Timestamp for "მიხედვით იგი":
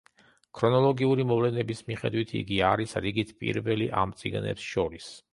1.89-2.57